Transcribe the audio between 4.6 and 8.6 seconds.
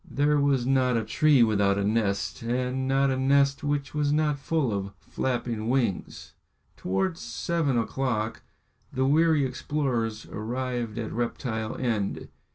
of flapping wings. Towards seven o'clock